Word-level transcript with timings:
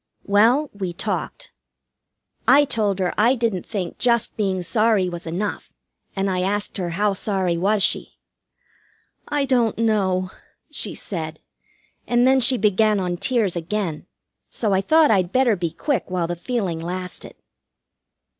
Well, 0.23 0.71
we 0.73 0.93
talked. 0.93 1.51
I 2.47 2.65
told 2.65 2.97
her 2.97 3.13
I 3.19 3.35
didn't 3.35 3.67
think 3.67 3.99
just 3.99 4.35
being 4.35 4.63
sorry 4.63 5.07
was 5.09 5.27
enough, 5.27 5.71
and 6.15 6.27
I 6.27 6.41
asked 6.41 6.77
her 6.77 6.89
how 6.97 7.13
sorry 7.13 7.55
was 7.55 7.83
she. 7.83 8.17
"I 9.27 9.45
don't 9.45 9.77
know," 9.77 10.31
she 10.71 10.95
said, 10.95 11.39
and 12.07 12.25
then 12.25 12.39
she 12.39 12.57
began 12.57 12.99
on 12.99 13.15
tears 13.17 13.55
again, 13.55 14.07
so 14.49 14.73
I 14.73 14.81
thought 14.81 15.11
I'd 15.11 15.31
better 15.31 15.55
be 15.55 15.69
quick 15.69 16.09
while 16.09 16.25
the 16.25 16.35
feeling 16.35 16.79
lasted. 16.79 17.35